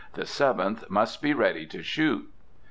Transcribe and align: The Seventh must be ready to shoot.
The 0.15 0.25
Seventh 0.25 0.89
must 0.89 1.21
be 1.21 1.31
ready 1.35 1.67
to 1.67 1.83
shoot. 1.83 2.27